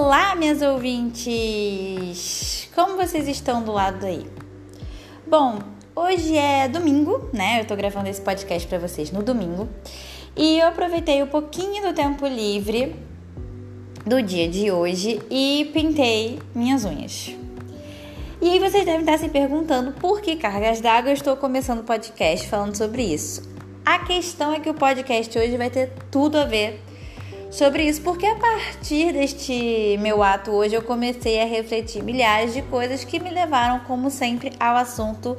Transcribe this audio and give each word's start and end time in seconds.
Olá, 0.00 0.36
minhas 0.36 0.62
ouvintes! 0.62 2.68
Como 2.72 2.96
vocês 2.96 3.26
estão 3.26 3.64
do 3.64 3.72
lado 3.72 4.06
aí? 4.06 4.24
Bom, 5.26 5.58
hoje 5.92 6.36
é 6.36 6.68
domingo, 6.68 7.28
né? 7.32 7.60
Eu 7.60 7.66
tô 7.66 7.74
gravando 7.74 8.08
esse 8.08 8.20
podcast 8.20 8.68
para 8.68 8.78
vocês 8.78 9.10
no 9.10 9.24
domingo. 9.24 9.68
E 10.36 10.60
eu 10.60 10.68
aproveitei 10.68 11.20
um 11.20 11.26
pouquinho 11.26 11.82
do 11.82 11.92
tempo 11.92 12.28
livre 12.28 12.94
do 14.06 14.22
dia 14.22 14.48
de 14.48 14.70
hoje 14.70 15.20
e 15.28 15.68
pintei 15.72 16.38
minhas 16.54 16.84
unhas. 16.84 17.34
E 18.40 18.50
aí 18.50 18.60
vocês 18.60 18.84
devem 18.84 19.00
estar 19.00 19.18
se 19.18 19.28
perguntando 19.28 19.90
por 19.94 20.20
que 20.20 20.36
cargas 20.36 20.80
d'água 20.80 21.10
eu 21.10 21.14
estou 21.14 21.36
começando 21.36 21.80
o 21.80 21.84
podcast 21.84 22.46
falando 22.46 22.76
sobre 22.76 23.02
isso. 23.02 23.42
A 23.84 23.98
questão 23.98 24.52
é 24.52 24.60
que 24.60 24.70
o 24.70 24.74
podcast 24.74 25.36
hoje 25.36 25.56
vai 25.56 25.70
ter 25.70 25.90
tudo 26.08 26.38
a 26.38 26.44
ver 26.44 26.84
sobre 27.50 27.84
isso, 27.84 28.02
porque 28.02 28.26
a 28.26 28.36
partir 28.36 29.12
deste 29.12 29.96
meu 30.00 30.22
ato 30.22 30.50
hoje 30.50 30.74
eu 30.74 30.82
comecei 30.82 31.40
a 31.40 31.46
refletir 31.46 32.02
milhares 32.02 32.52
de 32.52 32.62
coisas 32.62 33.04
que 33.04 33.18
me 33.18 33.30
levaram, 33.30 33.80
como 33.80 34.10
sempre, 34.10 34.52
ao 34.58 34.76
assunto 34.76 35.36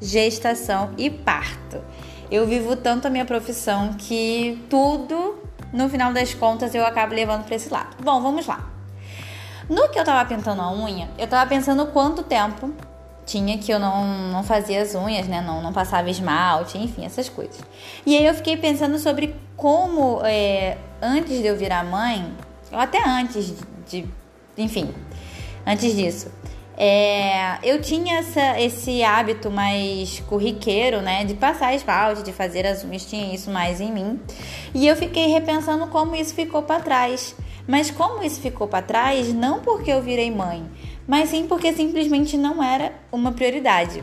gestação 0.00 0.90
e 0.96 1.10
parto. 1.10 1.82
Eu 2.30 2.46
vivo 2.46 2.76
tanto 2.76 3.06
a 3.06 3.10
minha 3.10 3.24
profissão 3.24 3.94
que 3.94 4.64
tudo, 4.70 5.38
no 5.72 5.88
final 5.88 6.12
das 6.12 6.32
contas, 6.32 6.74
eu 6.74 6.86
acabo 6.86 7.14
levando 7.14 7.44
para 7.44 7.56
esse 7.56 7.68
lado. 7.68 7.96
Bom, 8.02 8.22
vamos 8.22 8.46
lá. 8.46 8.70
No 9.68 9.88
que 9.88 9.98
eu 9.98 10.04
tava 10.04 10.28
pintando 10.28 10.62
a 10.62 10.72
unha, 10.72 11.10
eu 11.18 11.28
tava 11.28 11.48
pensando 11.48 11.86
quanto 11.86 12.22
tempo 12.22 12.72
tinha 13.30 13.56
que 13.58 13.72
eu 13.72 13.78
não, 13.78 14.04
não 14.32 14.42
fazia 14.42 14.82
as 14.82 14.94
unhas, 14.94 15.28
né? 15.28 15.40
Não, 15.40 15.62
não 15.62 15.72
passava 15.72 16.10
esmalte, 16.10 16.76
enfim, 16.76 17.04
essas 17.04 17.28
coisas. 17.28 17.60
E 18.04 18.16
aí 18.16 18.26
eu 18.26 18.34
fiquei 18.34 18.56
pensando 18.56 18.98
sobre 18.98 19.36
como, 19.56 20.20
é, 20.24 20.76
antes 21.00 21.38
de 21.38 21.46
eu 21.46 21.56
virar 21.56 21.84
mãe, 21.84 22.32
ou 22.72 22.78
até 22.78 23.00
antes 23.06 23.54
de, 23.88 24.04
enfim, 24.58 24.92
antes 25.64 25.94
disso, 25.94 26.28
é, 26.76 27.58
eu 27.62 27.80
tinha 27.80 28.18
essa, 28.18 28.60
esse 28.60 29.04
hábito 29.04 29.48
mais 29.48 30.20
corriqueiro, 30.26 31.00
né? 31.00 31.24
De 31.24 31.34
passar 31.34 31.72
esmalte, 31.72 32.24
de 32.24 32.32
fazer 32.32 32.66
as 32.66 32.82
unhas, 32.82 33.06
tinha 33.06 33.32
isso 33.32 33.48
mais 33.50 33.80
em 33.80 33.92
mim. 33.92 34.18
E 34.74 34.88
eu 34.88 34.96
fiquei 34.96 35.28
repensando 35.28 35.86
como 35.86 36.16
isso 36.16 36.34
ficou 36.34 36.62
para 36.62 36.80
trás. 36.80 37.36
Mas 37.70 37.88
como 37.88 38.20
isso 38.24 38.40
ficou 38.40 38.66
para 38.66 38.82
trás, 38.82 39.32
não 39.32 39.60
porque 39.60 39.92
eu 39.92 40.02
virei 40.02 40.28
mãe, 40.28 40.68
mas 41.06 41.28
sim 41.28 41.46
porque 41.46 41.72
simplesmente 41.72 42.36
não 42.36 42.60
era 42.60 42.92
uma 43.12 43.30
prioridade. 43.30 44.02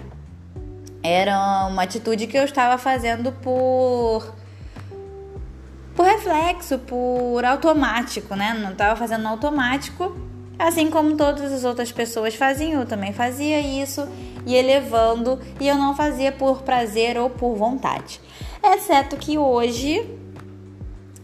Era 1.03 1.67
uma 1.69 1.83
atitude 1.83 2.27
que 2.27 2.37
eu 2.37 2.45
estava 2.45 2.77
fazendo 2.77 3.29
por 3.33 4.33
por 5.93 6.05
reflexo, 6.05 6.79
por 6.79 7.43
automático, 7.43 8.35
né? 8.35 8.53
Não 8.53 8.71
estava 8.71 8.95
fazendo 8.95 9.27
automático, 9.27 10.15
assim 10.57 10.89
como 10.89 11.17
todas 11.17 11.51
as 11.51 11.65
outras 11.65 11.91
pessoas 11.91 12.35
faziam, 12.35 12.79
eu 12.79 12.87
também 12.87 13.11
fazia 13.11 13.59
isso 13.59 14.07
e 14.45 14.55
elevando, 14.55 15.41
e 15.59 15.67
eu 15.67 15.75
não 15.75 15.93
fazia 15.93 16.31
por 16.31 16.61
prazer 16.61 17.17
ou 17.17 17.29
por 17.29 17.53
vontade. 17.55 18.21
Exceto 18.63 19.17
que 19.17 19.37
hoje 19.37 20.09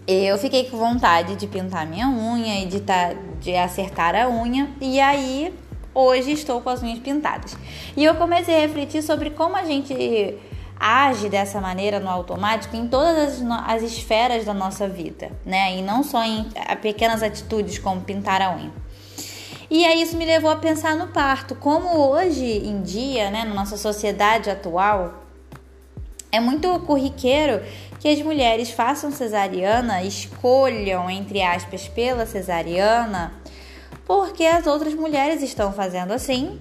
eu 0.08 0.38
fiquei 0.38 0.70
com 0.70 0.78
vontade 0.78 1.36
de 1.36 1.48
pintar 1.48 1.88
minha 1.88 2.08
unha 2.08 2.62
e 2.62 2.66
de, 2.66 2.82
tá, 2.82 3.14
de 3.40 3.56
acertar 3.56 4.16
a 4.16 4.28
unha, 4.28 4.70
e 4.82 5.00
aí 5.00 5.54
hoje 5.94 6.32
estou 6.32 6.62
com 6.62 6.70
as 6.70 6.82
unhas 6.82 7.00
pintadas. 7.00 7.56
E 7.96 8.04
eu 8.04 8.16
comecei 8.16 8.56
a 8.56 8.60
refletir 8.60 9.02
sobre 9.02 9.30
como 9.30 9.56
a 9.56 9.64
gente 9.64 10.38
age 10.80 11.30
dessa 11.30 11.62
maneira 11.62 12.00
no 12.00 12.10
automático 12.10 12.76
em 12.76 12.88
todas 12.88 13.42
as, 13.42 13.62
as 13.66 13.84
esferas 13.84 14.44
da 14.44 14.54
nossa 14.54 14.88
vida, 14.88 15.32
né? 15.46 15.78
E 15.78 15.82
não 15.82 16.04
só 16.04 16.24
em 16.24 16.48
pequenas 16.82 17.24
atitudes 17.24 17.78
como 17.80 18.02
pintar 18.02 18.42
a 18.42 18.54
unha. 18.54 18.72
E 19.70 19.86
aí 19.86 20.02
isso 20.02 20.18
me 20.18 20.26
levou 20.26 20.52
a 20.52 20.58
pensar 20.58 20.96
no 20.96 21.08
parto, 21.08 21.56
como 21.56 21.98
hoje 22.10 22.46
em 22.46 22.82
dia, 22.82 23.32
né, 23.32 23.44
na 23.46 23.54
nossa 23.54 23.78
sociedade 23.78 24.50
atual, 24.50 25.23
é 26.34 26.40
muito 26.40 26.68
corriqueiro 26.80 27.62
que 28.00 28.10
as 28.10 28.22
mulheres 28.22 28.72
façam 28.72 29.10
cesariana, 29.12 30.04
escolham 30.04 31.10
entre 31.10 31.42
aspas 31.42 31.88
pela 31.88 32.26
cesariana 32.26 33.32
porque 34.06 34.46
as 34.46 34.68
outras 34.68 34.94
mulheres 34.94 35.42
estão 35.42 35.72
fazendo 35.72 36.12
assim, 36.12 36.60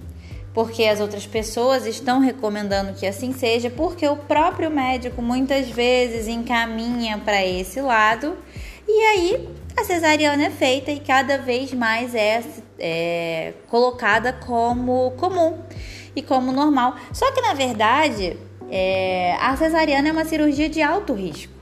porque 0.55 0.85
as 0.85 1.01
outras 1.01 1.27
pessoas 1.27 1.87
estão 1.87 2.21
recomendando 2.21 2.93
que 2.93 3.07
assim 3.07 3.33
seja, 3.33 3.71
porque 3.71 4.07
o 4.07 4.17
próprio 4.17 4.71
médico 4.71 5.21
muitas 5.21 5.69
vezes 5.69 6.29
encaminha 6.29 7.19
para 7.19 7.45
esse 7.45 7.81
lado 7.81 8.37
e 8.87 8.93
aí 8.93 9.49
a 9.77 9.85
cesariana 9.85 10.45
é 10.45 10.51
feita 10.51 10.91
e 10.91 11.01
cada 11.01 11.39
vez 11.39 11.73
mais 11.73 12.15
é, 12.15 12.43
é 12.79 13.55
colocada 13.69 14.33
como 14.33 15.13
comum 15.13 15.59
e 16.15 16.23
como 16.23 16.53
normal. 16.53 16.95
Só 17.13 17.33
que 17.33 17.41
na 17.41 17.55
verdade 17.55 18.37
é, 18.75 19.37
a 19.39 19.55
cesariana 19.55 20.09
é 20.09 20.13
uma 20.13 20.25
cirurgia 20.25 20.67
de 20.67 20.81
alto 20.81 21.13
risco. 21.13 21.53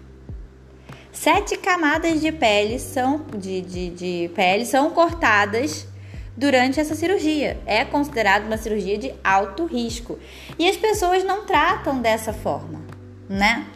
Sete 1.10 1.58
camadas 1.58 2.20
de 2.20 2.30
pele 2.30 2.78
são, 2.78 3.26
de, 3.36 3.60
de, 3.62 3.90
de 3.90 4.30
pele 4.32 4.64
são 4.64 4.90
cortadas 4.90 5.88
durante 6.36 6.78
essa 6.78 6.94
cirurgia. 6.94 7.58
É 7.66 7.84
considerado 7.84 8.46
uma 8.46 8.56
cirurgia 8.56 8.96
de 8.96 9.12
alto 9.24 9.66
risco. 9.66 10.20
E 10.56 10.68
as 10.68 10.76
pessoas 10.76 11.24
não 11.24 11.44
tratam 11.44 12.00
dessa 12.00 12.32
forma, 12.32 12.80
né? 13.28 13.66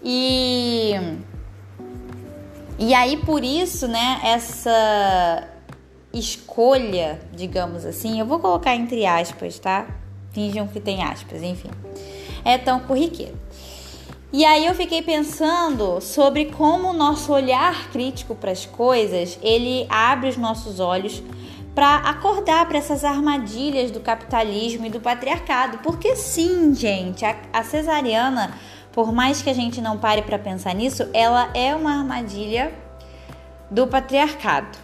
E, 0.00 0.92
e 2.78 2.94
aí, 2.94 3.16
por 3.16 3.42
isso, 3.42 3.88
né, 3.88 4.20
essa 4.22 5.48
escolha, 6.14 7.20
digamos 7.32 7.84
assim, 7.84 8.20
eu 8.20 8.26
vou 8.26 8.38
colocar 8.38 8.76
entre 8.76 9.04
aspas, 9.04 9.58
tá? 9.58 9.88
Finjam 10.30 10.68
que 10.68 10.78
tem 10.78 11.02
aspas, 11.02 11.42
enfim. 11.42 11.70
É 12.44 12.58
tão 12.58 12.80
corriqueiro. 12.80 13.38
E 14.32 14.44
aí 14.44 14.64
eu 14.64 14.74
fiquei 14.76 15.02
pensando 15.02 16.00
sobre 16.00 16.46
como 16.46 16.90
o 16.90 16.92
nosso 16.92 17.32
olhar 17.32 17.90
crítico 17.90 18.34
para 18.34 18.52
as 18.52 18.64
coisas, 18.64 19.36
ele 19.42 19.86
abre 19.88 20.28
os 20.28 20.36
nossos 20.36 20.78
olhos 20.78 21.20
para 21.74 21.96
acordar 21.96 22.66
para 22.68 22.78
essas 22.78 23.04
armadilhas 23.04 23.90
do 23.90 23.98
capitalismo 23.98 24.86
e 24.86 24.90
do 24.90 25.00
patriarcado. 25.00 25.78
Porque 25.78 26.14
sim, 26.14 26.72
gente, 26.74 27.24
a, 27.24 27.36
a 27.52 27.64
cesariana, 27.64 28.54
por 28.92 29.12
mais 29.12 29.42
que 29.42 29.50
a 29.50 29.54
gente 29.54 29.80
não 29.80 29.98
pare 29.98 30.22
para 30.22 30.38
pensar 30.38 30.76
nisso, 30.76 31.08
ela 31.12 31.50
é 31.52 31.74
uma 31.74 31.98
armadilha 31.98 32.72
do 33.68 33.88
patriarcado. 33.88 34.78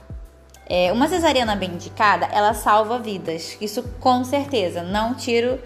É, 0.69 0.93
uma 0.93 1.07
cesariana 1.07 1.55
bem 1.55 1.71
indicada, 1.71 2.27
ela 2.33 2.53
salva 2.53 2.99
vidas. 2.99 3.57
Isso 3.61 3.85
com 4.01 4.25
certeza, 4.25 4.83
não 4.83 5.15
tiro 5.15 5.61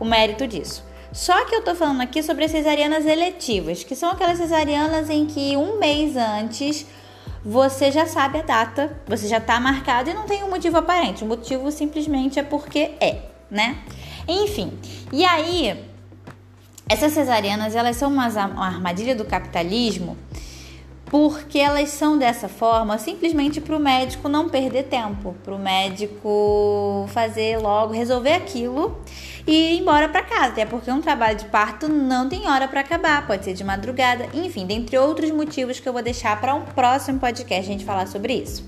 o 0.00 0.04
mérito 0.06 0.46
disso. 0.46 0.87
Só 1.12 1.44
que 1.46 1.54
eu 1.54 1.62
tô 1.62 1.74
falando 1.74 2.00
aqui 2.02 2.22
sobre 2.22 2.44
as 2.44 2.50
cesarianas 2.50 3.06
eletivas, 3.06 3.82
que 3.82 3.96
são 3.96 4.10
aquelas 4.10 4.38
cesarianas 4.38 5.08
em 5.08 5.26
que 5.26 5.56
um 5.56 5.78
mês 5.78 6.16
antes 6.16 6.86
você 7.44 7.90
já 7.90 8.06
sabe 8.06 8.38
a 8.40 8.42
data, 8.42 9.00
você 9.06 9.26
já 9.26 9.40
tá 9.40 9.58
marcado 9.58 10.10
e 10.10 10.14
não 10.14 10.26
tem 10.26 10.44
um 10.44 10.50
motivo 10.50 10.76
aparente. 10.76 11.24
O 11.24 11.26
motivo 11.26 11.70
simplesmente 11.70 12.38
é 12.38 12.42
porque 12.42 12.90
é, 13.00 13.22
né? 13.50 13.78
Enfim, 14.26 14.78
e 15.10 15.24
aí 15.24 15.82
essas 16.88 17.12
cesarianas 17.12 17.74
elas 17.74 17.96
são 17.96 18.10
uma, 18.10 18.26
armadilha 18.26 19.14
do 19.14 19.24
capitalismo 19.24 20.16
porque 21.06 21.58
elas 21.58 21.88
são 21.88 22.18
dessa 22.18 22.48
forma 22.48 22.98
simplesmente 22.98 23.62
para 23.62 23.74
o 23.74 23.80
médico 23.80 24.28
não 24.28 24.46
perder 24.48 24.84
tempo, 24.84 25.34
para 25.42 25.54
o 25.54 25.58
médico 25.58 27.06
fazer 27.08 27.58
logo, 27.58 27.94
resolver 27.94 28.34
aquilo 28.34 28.98
e 29.48 29.76
ir 29.76 29.80
embora 29.80 30.10
para 30.10 30.22
casa, 30.22 30.48
até 30.48 30.66
porque 30.66 30.90
um 30.92 31.00
trabalho 31.00 31.38
de 31.38 31.46
parto 31.46 31.88
não 31.88 32.28
tem 32.28 32.46
hora 32.46 32.68
para 32.68 32.80
acabar, 32.80 33.26
pode 33.26 33.46
ser 33.46 33.54
de 33.54 33.64
madrugada, 33.64 34.28
enfim, 34.34 34.66
dentre 34.66 34.98
outros 34.98 35.30
motivos 35.30 35.80
que 35.80 35.88
eu 35.88 35.92
vou 35.94 36.02
deixar 36.02 36.38
para 36.38 36.54
um 36.54 36.60
próximo 36.60 37.18
podcast 37.18 37.66
a 37.66 37.72
gente 37.72 37.82
falar 37.82 38.06
sobre 38.06 38.34
isso. 38.34 38.62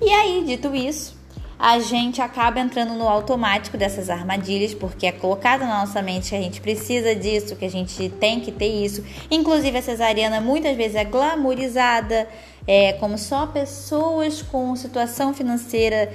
E 0.00 0.08
aí, 0.08 0.44
dito 0.46 0.72
isso, 0.72 1.16
a 1.58 1.80
gente 1.80 2.22
acaba 2.22 2.60
entrando 2.60 2.94
no 2.94 3.08
automático 3.08 3.76
dessas 3.76 4.08
armadilhas, 4.08 4.72
porque 4.72 5.04
é 5.04 5.10
colocado 5.10 5.62
na 5.62 5.80
nossa 5.80 6.00
mente 6.00 6.28
que 6.28 6.36
a 6.36 6.40
gente 6.40 6.60
precisa 6.60 7.16
disso, 7.16 7.56
que 7.56 7.64
a 7.64 7.70
gente 7.70 8.08
tem 8.08 8.38
que 8.38 8.52
ter 8.52 8.68
isso. 8.68 9.04
Inclusive, 9.28 9.78
a 9.78 9.82
cesariana 9.82 10.40
muitas 10.40 10.76
vezes 10.76 10.94
é 10.94 11.02
glamourizada, 11.02 12.28
é, 12.68 12.92
como 12.92 13.18
só 13.18 13.48
pessoas 13.48 14.42
com 14.42 14.76
situação 14.76 15.34
financeira 15.34 16.08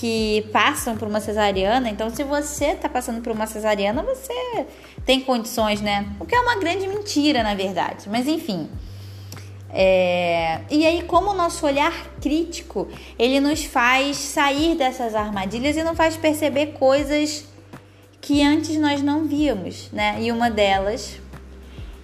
que 0.00 0.48
passam 0.52 0.96
por 0.96 1.06
uma 1.06 1.20
cesariana. 1.20 1.88
Então, 1.88 2.10
se 2.10 2.24
você 2.24 2.66
está 2.66 2.88
passando 2.88 3.20
por 3.20 3.32
uma 3.32 3.46
cesariana, 3.46 4.02
você 4.02 4.66
tem 5.06 5.20
condições, 5.20 5.80
né? 5.80 6.06
O 6.18 6.24
que 6.24 6.34
é 6.34 6.40
uma 6.40 6.56
grande 6.56 6.86
mentira, 6.88 7.42
na 7.42 7.54
verdade. 7.54 8.08
Mas, 8.08 8.26
enfim. 8.26 8.68
É... 9.70 10.60
E 10.68 10.84
aí, 10.84 11.02
como 11.02 11.30
o 11.30 11.34
nosso 11.34 11.64
olhar 11.64 11.92
crítico, 12.20 12.88
ele 13.18 13.38
nos 13.38 13.64
faz 13.64 14.16
sair 14.16 14.76
dessas 14.76 15.14
armadilhas 15.14 15.76
e 15.76 15.84
nos 15.84 15.96
faz 15.96 16.16
perceber 16.16 16.72
coisas 16.72 17.44
que 18.20 18.42
antes 18.42 18.76
nós 18.76 19.00
não 19.00 19.26
víamos, 19.26 19.90
né? 19.92 20.16
E 20.20 20.32
uma 20.32 20.50
delas 20.50 21.20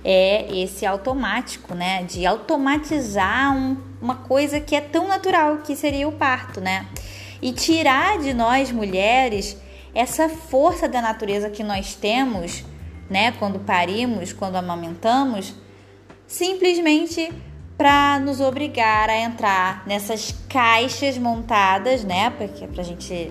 é 0.05 0.47
esse 0.57 0.87
automático, 0.87 1.75
né? 1.75 2.05
De 2.05 2.25
automatizar 2.25 3.57
um, 3.57 3.77
uma 4.01 4.15
coisa 4.15 4.61
que 4.61 4.77
é 4.77 4.81
tão 4.81 5.09
natural 5.09 5.59
que 5.59 5.75
seria 5.75 6.07
o 6.07 6.13
parto, 6.13 6.61
né? 6.61 6.87
E 7.43 7.53
tirar 7.53 8.19
de 8.19 8.35
nós 8.35 8.71
mulheres 8.71 9.57
essa 9.95 10.29
força 10.29 10.89
da 10.89 11.01
natureza 11.01 11.51
que 11.51 11.63
nós 11.63 11.95
temos, 11.95 12.65
né? 13.09 13.33
Quando 13.33 13.59
parimos, 13.61 14.33
quando 14.33 14.57
amamentamos, 14.57 15.55
simplesmente 16.27 17.33
para 17.77 18.21
nos 18.21 18.41
obrigar 18.41 19.09
a 19.09 19.17
entrar 19.17 19.87
nessas 19.87 20.35
caixas 20.49 21.17
montadas, 21.17 22.05
né? 22.05 22.31
Porque 22.31 22.67
pra 22.67 22.83
gente 22.83 23.31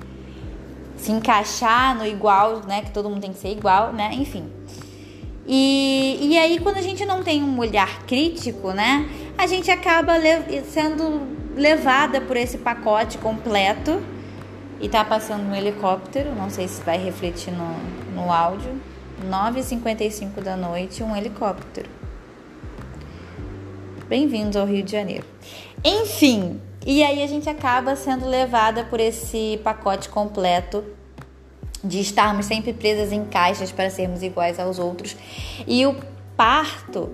se 0.98 1.12
encaixar 1.12 1.96
no 1.96 2.06
igual, 2.06 2.62
né? 2.66 2.82
Que 2.82 2.92
todo 2.92 3.10
mundo 3.10 3.22
tem 3.22 3.32
que 3.32 3.40
ser 3.40 3.52
igual, 3.52 3.94
né? 3.94 4.10
Enfim. 4.14 4.52
E, 5.48 6.20
e 6.22 6.38
aí, 6.38 6.60
quando 6.60 6.78
a 6.78 6.82
gente 6.82 7.06
não 7.06 7.24
tem 7.24 7.42
um 7.42 7.58
olhar 7.58 8.04
crítico, 8.04 8.72
né? 8.72 9.10
A 9.38 9.48
gente 9.48 9.72
acaba 9.72 10.14
sendo 10.66 11.39
levada 11.60 12.22
por 12.22 12.38
esse 12.38 12.58
pacote 12.58 13.18
completo 13.18 14.02
e 14.80 14.88
tá 14.88 15.04
passando 15.04 15.44
um 15.44 15.54
helicóptero. 15.54 16.34
Não 16.34 16.50
sei 16.50 16.68
se 16.70 16.82
vai 16.82 16.98
refletir 16.98 17.52
no, 17.52 17.76
no 18.16 18.32
áudio. 18.32 18.80
9h55 19.30 20.42
da 20.42 20.56
noite, 20.56 21.04
um 21.04 21.14
helicóptero. 21.14 21.90
Bem-vindos 24.08 24.56
ao 24.56 24.66
Rio 24.66 24.82
de 24.82 24.94
Janeiro. 24.94 25.26
Enfim, 25.84 26.62
e 26.86 27.04
aí 27.04 27.22
a 27.22 27.28
gente 27.28 27.50
acaba 27.50 27.98
sendo 27.98 28.26
levada 28.26 28.86
por 28.86 29.02
esse 29.02 29.60
pacote 29.62 30.08
completo 30.08 30.84
de 31.84 32.00
estarmos 32.00 32.46
sempre 32.46 32.72
presas 32.72 33.12
em 33.12 33.26
caixas 33.26 33.72
para 33.72 33.90
sermos 33.90 34.24
iguais 34.24 34.58
aos 34.58 34.80
outros. 34.80 35.18
E 35.68 35.86
o 35.86 35.96
parto, 36.38 37.12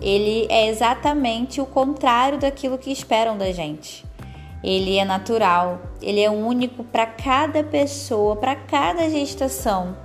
ele 0.00 0.46
é 0.48 0.68
exatamente 0.68 1.60
o 1.60 1.66
contrário 1.66 2.38
daquilo 2.38 2.78
que 2.78 2.90
esperam 2.90 3.36
da 3.36 3.52
gente. 3.52 4.04
Ele 4.62 4.96
é 4.96 5.04
natural, 5.04 5.80
ele 6.02 6.20
é 6.20 6.30
único 6.30 6.84
para 6.84 7.06
cada 7.06 7.64
pessoa, 7.64 8.36
para 8.36 8.54
cada 8.54 9.08
gestação. 9.08 9.96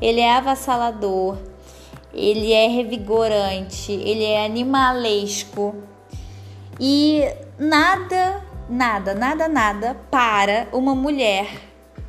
Ele 0.00 0.20
é 0.20 0.36
avassalador, 0.36 1.36
ele 2.12 2.52
é 2.52 2.66
revigorante, 2.68 3.92
ele 3.92 4.24
é 4.24 4.44
animalesco. 4.44 5.74
E 6.78 7.22
nada, 7.58 8.42
nada, 8.68 9.14
nada, 9.14 9.48
nada 9.48 9.96
para 10.10 10.68
uma 10.72 10.94
mulher 10.94 11.46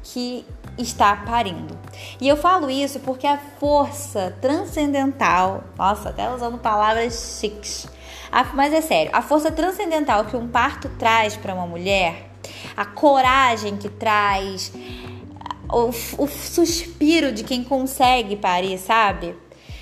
que 0.03 0.45
está 0.77 1.15
parindo. 1.15 1.77
E 2.19 2.27
eu 2.27 2.35
falo 2.35 2.69
isso 2.69 2.99
porque 2.99 3.25
a 3.25 3.37
força 3.37 4.35
transcendental, 4.41 5.63
nossa, 5.77 6.09
até 6.09 6.29
usando 6.33 6.57
palavras 6.57 7.39
chiques, 7.39 7.87
a, 8.31 8.43
mas 8.53 8.73
é 8.73 8.81
sério, 8.81 9.11
a 9.13 9.21
força 9.21 9.51
transcendental 9.51 10.25
que 10.25 10.35
um 10.35 10.47
parto 10.47 10.89
traz 10.99 11.37
para 11.37 11.53
uma 11.53 11.65
mulher, 11.65 12.29
a 12.75 12.85
coragem 12.85 13.77
que 13.77 13.89
traz, 13.89 14.73
o, 15.71 15.89
o 16.23 16.27
suspiro 16.27 17.31
de 17.31 17.43
quem 17.43 17.63
consegue 17.63 18.35
parir, 18.35 18.77
sabe? 18.77 19.35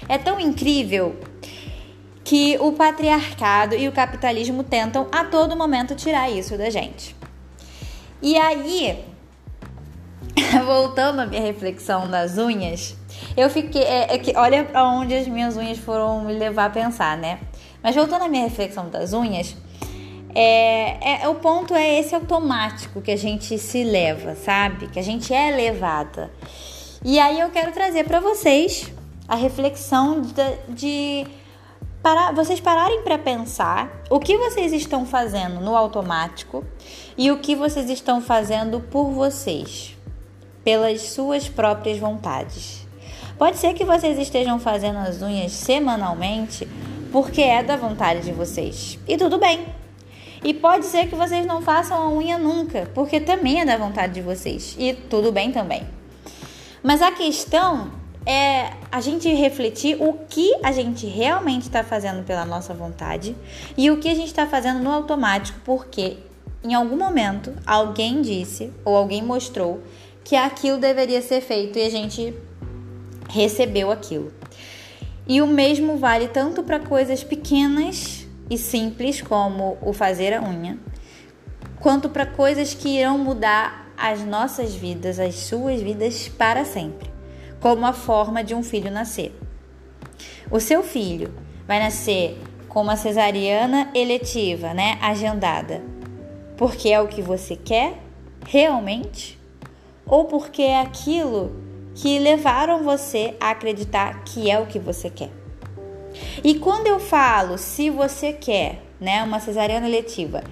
É 0.08 0.18
tão 0.18 0.40
incrível 0.40 1.16
que 2.24 2.58
o 2.60 2.72
patriarcado 2.72 3.76
e 3.76 3.88
o 3.88 3.92
capitalismo 3.92 4.64
tentam 4.64 5.08
a 5.12 5.26
todo 5.26 5.56
momento 5.56 5.96
tirar 5.96 6.30
isso 6.30 6.58
da 6.58 6.70
gente. 6.70 7.16
E 8.22 8.38
aí, 8.38 9.04
voltando 10.66 11.22
à 11.22 11.26
minha 11.26 11.42
reflexão 11.42 12.10
das 12.10 12.38
unhas, 12.38 12.96
eu 13.36 13.50
fiquei. 13.50 13.82
É, 13.82 14.16
é 14.16 14.18
que, 14.18 14.36
olha 14.38 14.68
as 15.20 15.28
minhas 15.28 15.58
unhas 15.58 15.78
foram 15.78 16.24
me 16.24 16.34
levar 16.34 16.66
a 16.66 16.70
pensar, 16.70 17.18
né? 17.18 17.40
Mas 17.82 17.96
voltando 17.96 18.24
à 18.24 18.28
minha 18.28 18.44
reflexão 18.44 18.90
das 18.90 19.14
unhas, 19.14 19.56
é, 20.36 21.24
é, 21.24 21.28
o 21.28 21.36
ponto 21.36 21.74
é 21.74 22.00
esse 22.00 22.16
automático 22.16 23.02
que 23.02 23.12
a 23.12 23.18
gente 23.18 23.58
se 23.58 23.84
leva, 23.84 24.36
sabe? 24.36 24.88
Que 24.88 25.00
a 25.00 25.04
gente 25.04 25.34
é 25.34 25.52
levada. 25.52 26.32
E 27.04 27.20
aí 27.20 27.40
eu 27.40 27.50
quero 27.50 27.72
trazer 27.72 28.06
para 28.06 28.20
vocês 28.20 28.92
a 29.28 29.36
reflexão 29.36 30.22
de, 30.22 30.34
de 30.70 31.28
para 32.02 32.32
vocês 32.32 32.60
pararem 32.60 33.02
para 33.02 33.18
pensar 33.18 34.04
o 34.10 34.20
que 34.20 34.38
vocês 34.38 34.74
estão 34.74 35.06
fazendo 35.06 35.62
no 35.62 35.76
automático 35.76 36.64
e 37.18 37.32
o 37.32 37.40
que 37.40 37.56
vocês 37.56 37.90
estão 37.90 38.22
fazendo 38.22 38.80
por 38.80 39.12
vocês 39.12 39.96
pelas 40.64 41.02
suas 41.02 41.48
próprias 41.48 41.98
vontades. 41.98 42.88
Pode 43.38 43.58
ser 43.58 43.74
que 43.74 43.84
vocês 43.84 44.18
estejam 44.18 44.60
fazendo 44.60 45.00
as 45.00 45.22
unhas 45.22 45.52
semanalmente 45.52 46.68
porque 47.12 47.42
é 47.42 47.62
da 47.62 47.76
vontade 47.76 48.22
de 48.22 48.32
vocês. 48.32 48.98
E 49.08 49.18
tudo 49.18 49.38
bem. 49.38 49.66
E 50.44 50.54
pode 50.54 50.86
ser 50.86 51.08
que 51.08 51.16
vocês 51.16 51.46
não 51.46 51.62
façam 51.62 51.96
a 51.96 52.10
unha 52.10 52.38
nunca, 52.38 52.90
porque 52.94 53.20
também 53.20 53.62
é 53.62 53.66
da 53.66 53.78
vontade 53.78 54.14
de 54.14 54.22
vocês. 54.22 54.76
E 54.78 54.94
tudo 54.94 55.32
bem 55.32 55.52
também. 55.52 55.84
Mas 56.82 57.02
a 57.02 57.12
questão 57.12 57.92
é 58.26 58.72
a 58.92 59.00
gente 59.00 59.30
refletir 59.34 59.96
o 60.02 60.14
que 60.28 60.54
a 60.64 60.72
gente 60.72 61.06
realmente 61.06 61.64
está 61.64 61.84
fazendo 61.84 62.24
pela 62.24 62.46
nossa 62.46 62.74
vontade 62.74 63.36
e 63.78 63.92
o 63.92 63.98
que 63.98 64.10
a 64.10 64.16
gente 64.16 64.28
está 64.28 64.48
fazendo 64.48 64.80
no 64.80 64.92
automático, 64.92 65.60
porque 65.64 66.18
em 66.64 66.74
algum 66.74 66.98
momento 66.98 67.54
alguém 67.66 68.22
disse 68.22 68.72
ou 68.84 68.96
alguém 68.96 69.22
mostrou 69.22 69.82
que 70.24 70.36
aquilo 70.36 70.78
deveria 70.78 71.22
ser 71.22 71.42
feito 71.42 71.78
e 71.78 71.84
a 71.84 71.90
gente 71.90 72.34
recebeu 73.30 73.92
aquilo. 73.92 74.34
E 75.28 75.42
o 75.42 75.48
mesmo 75.48 75.98
vale 75.98 76.28
tanto 76.28 76.64
para 76.64 76.80
coisas 76.80 77.24
pequenas 77.24 78.28
e 78.50 78.58
simples 78.58 79.22
como 79.22 79.78
o 79.82 79.94
fazer 79.94 80.34
a 80.34 80.42
unha, 80.42 80.78
quanto 81.80 82.10
para 82.10 82.26
coisas 82.26 82.74
que 82.74 83.00
irão 83.00 83.18
mudar 83.18 83.92
as 83.98 84.22
nossas 84.22 84.76
vidas, 84.76 85.20
as 85.20 85.36
suas 85.36 85.82
vidas 85.82 86.28
para 86.28 86.66
sempre, 86.66 87.10
como 87.60 87.86
a 87.86 87.94
forma 87.94 88.44
de 88.44 88.54
um 88.54 88.64
filho 88.64 88.92
nascer. 88.92 89.34
O 90.52 90.60
seu 90.60 90.84
filho 90.84 91.34
vai 91.66 91.80
nascer 91.80 92.38
com 92.68 92.82
uma 92.82 92.98
cesariana 92.98 93.90
eletiva, 93.94 94.74
né, 94.74 94.98
agendada, 95.02 95.82
porque 96.58 96.90
é 96.90 97.00
o 97.00 97.08
que 97.08 97.22
você 97.22 97.56
quer 97.56 98.00
realmente? 98.46 99.40
Ou 100.06 100.26
porque 100.26 100.62
é 100.62 100.82
aquilo 100.82 101.56
que 101.96 102.20
levaram 102.20 102.84
você 102.84 103.36
a 103.40 103.52
acreditar 103.52 104.24
que 104.24 104.50
é 104.50 104.60
o 104.60 104.66
que 104.66 104.80
você 104.80 105.10
quer. 105.10 105.32
E 106.44 106.56
quando 106.56 106.88
eu 106.88 107.00
falo 107.00 107.58
se 107.58 107.90
você 107.90 108.34
quer, 108.34 108.84
né, 109.00 109.24
uma 109.24 109.40
cesariana 109.40 109.88
letiva, 109.88 110.44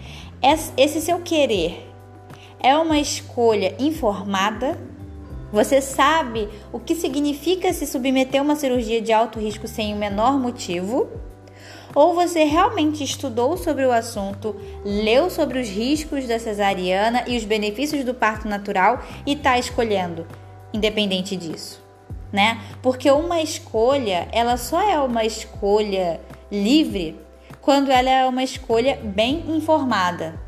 esse 0.77 1.01
seu 1.01 1.19
querer 1.19 1.87
é 2.59 2.75
uma 2.75 2.99
escolha 2.99 3.75
informada? 3.79 4.79
Você 5.51 5.81
sabe 5.81 6.47
o 6.71 6.79
que 6.79 6.95
significa 6.95 7.73
se 7.73 7.85
submeter 7.85 8.39
a 8.39 8.43
uma 8.43 8.55
cirurgia 8.55 9.01
de 9.01 9.11
alto 9.11 9.39
risco 9.39 9.67
sem 9.67 9.93
o 9.93 9.97
menor 9.97 10.39
motivo? 10.39 11.09
Ou 11.93 12.13
você 12.13 12.43
realmente 12.43 13.03
estudou 13.03 13.57
sobre 13.57 13.85
o 13.85 13.91
assunto, 13.91 14.55
leu 14.83 15.29
sobre 15.29 15.59
os 15.59 15.67
riscos 15.67 16.27
da 16.27 16.39
cesariana 16.39 17.23
e 17.27 17.37
os 17.37 17.43
benefícios 17.43 18.03
do 18.03 18.13
parto 18.13 18.47
natural 18.47 19.03
e 19.25 19.33
está 19.33 19.57
escolhendo, 19.57 20.25
independente 20.73 21.35
disso, 21.35 21.83
né? 22.31 22.59
Porque 22.81 23.11
uma 23.11 23.41
escolha, 23.41 24.27
ela 24.31 24.57
só 24.57 24.81
é 24.81 24.99
uma 24.99 25.25
escolha 25.25 26.21
livre 26.51 27.19
quando 27.61 27.91
ela 27.91 28.09
é 28.09 28.25
uma 28.25 28.43
escolha 28.43 28.99
bem 29.03 29.43
informada. 29.49 30.39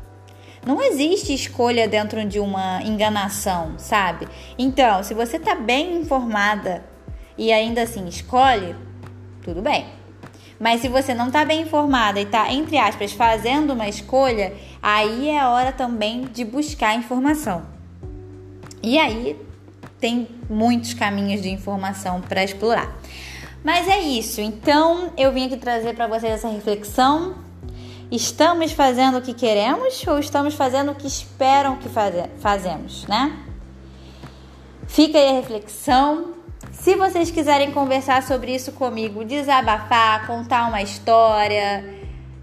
Não 0.66 0.82
existe 0.82 1.34
escolha 1.34 1.86
dentro 1.86 2.24
de 2.24 2.40
uma 2.40 2.82
enganação, 2.82 3.74
sabe? 3.76 4.26
Então, 4.58 5.02
se 5.02 5.12
você 5.12 5.36
está 5.36 5.54
bem 5.54 5.98
informada 5.98 6.82
e 7.36 7.52
ainda 7.52 7.82
assim 7.82 8.06
escolhe, 8.08 8.74
tudo 9.42 9.60
bem. 9.60 10.03
Mas 10.58 10.80
se 10.80 10.88
você 10.88 11.14
não 11.14 11.28
está 11.28 11.44
bem 11.44 11.62
informada 11.62 12.20
e 12.20 12.22
está, 12.22 12.52
entre 12.52 12.78
aspas, 12.78 13.12
fazendo 13.12 13.72
uma 13.72 13.88
escolha, 13.88 14.52
aí 14.82 15.28
é 15.28 15.44
hora 15.44 15.72
também 15.72 16.22
de 16.22 16.44
buscar 16.44 16.94
informação. 16.94 17.62
E 18.82 18.98
aí 18.98 19.36
tem 19.98 20.28
muitos 20.48 20.94
caminhos 20.94 21.40
de 21.40 21.48
informação 21.48 22.20
para 22.20 22.44
explorar. 22.44 22.94
Mas 23.64 23.88
é 23.88 23.98
isso. 23.98 24.40
Então 24.42 25.10
eu 25.16 25.32
vim 25.32 25.46
aqui 25.46 25.56
trazer 25.56 25.94
para 25.94 26.06
vocês 26.06 26.34
essa 26.34 26.48
reflexão. 26.48 27.34
Estamos 28.12 28.72
fazendo 28.72 29.18
o 29.18 29.22
que 29.22 29.32
queremos 29.32 30.06
ou 30.06 30.18
estamos 30.18 30.54
fazendo 30.54 30.92
o 30.92 30.94
que 30.94 31.06
esperam 31.06 31.76
que 31.76 31.88
faze 31.88 32.24
fazemos, 32.38 33.06
né? 33.06 33.34
Fica 34.86 35.18
aí 35.18 35.30
a 35.30 35.40
reflexão. 35.40 36.34
Se 36.80 36.96
vocês 36.96 37.30
quiserem 37.30 37.70
conversar 37.70 38.22
sobre 38.22 38.54
isso 38.54 38.72
comigo, 38.72 39.24
desabafar, 39.24 40.26
contar 40.26 40.68
uma 40.68 40.82
história, 40.82 41.84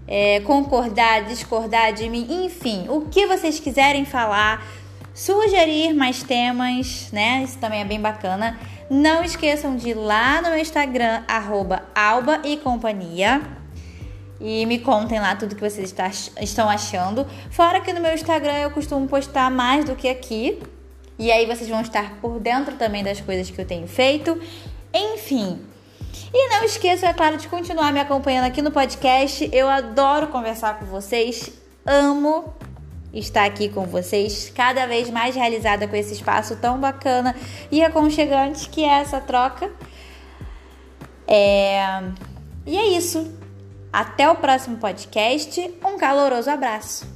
é, 0.06 0.40
concordar, 0.40 1.24
discordar 1.24 1.92
de 1.92 2.08
mim, 2.08 2.44
enfim, 2.44 2.86
o 2.88 3.02
que 3.02 3.26
vocês 3.26 3.60
quiserem 3.60 4.04
falar, 4.04 4.64
sugerir 5.14 5.94
mais 5.94 6.22
temas, 6.22 7.08
né? 7.12 7.42
Isso 7.44 7.58
também 7.58 7.80
é 7.80 7.84
bem 7.84 8.00
bacana. 8.00 8.58
Não 8.90 9.22
esqueçam 9.22 9.76
de 9.76 9.90
ir 9.90 9.94
lá 9.94 10.42
no 10.42 10.50
meu 10.50 10.58
Instagram, 10.58 11.22
arroba 11.28 11.82
alba 11.94 12.40
e 12.44 12.56
companhia. 12.56 13.40
E 14.40 14.66
me 14.66 14.80
contem 14.80 15.20
lá 15.20 15.36
tudo 15.36 15.54
que 15.54 15.60
vocês 15.60 15.94
estão 16.40 16.68
achando. 16.68 17.24
Fora 17.50 17.80
que 17.80 17.92
no 17.92 18.00
meu 18.00 18.12
Instagram 18.12 18.58
eu 18.58 18.70
costumo 18.72 19.06
postar 19.06 19.50
mais 19.50 19.84
do 19.84 19.94
que 19.94 20.08
aqui. 20.08 20.58
E 21.18 21.30
aí 21.30 21.46
vocês 21.46 21.68
vão 21.68 21.80
estar 21.80 22.16
por 22.20 22.40
dentro 22.40 22.76
também 22.76 23.04
das 23.04 23.20
coisas 23.20 23.50
que 23.50 23.60
eu 23.60 23.66
tenho 23.66 23.86
feito. 23.86 24.40
Enfim. 24.92 25.60
E 26.34 26.48
não 26.48 26.64
esqueçam, 26.64 27.08
é 27.08 27.12
claro, 27.12 27.36
de 27.36 27.48
continuar 27.48 27.92
me 27.92 28.00
acompanhando 28.00 28.46
aqui 28.46 28.62
no 28.62 28.70
podcast. 28.70 29.48
Eu 29.52 29.68
adoro 29.68 30.28
conversar 30.28 30.78
com 30.78 30.86
vocês. 30.86 31.50
Amo 31.84 32.54
estar 33.12 33.44
aqui 33.44 33.68
com 33.68 33.84
vocês, 33.84 34.50
cada 34.54 34.86
vez 34.86 35.10
mais 35.10 35.36
realizada 35.36 35.86
com 35.86 35.94
esse 35.94 36.14
espaço 36.14 36.56
tão 36.56 36.80
bacana 36.80 37.36
e 37.70 37.82
aconchegante 37.84 38.68
que 38.70 38.82
é 38.82 39.00
essa 39.00 39.20
troca. 39.20 39.70
É... 41.28 42.02
E 42.64 42.76
é 42.76 42.86
isso. 42.86 43.30
Até 43.92 44.28
o 44.30 44.36
próximo 44.36 44.78
podcast. 44.78 45.60
Um 45.84 45.98
caloroso 45.98 46.50
abraço. 46.50 47.11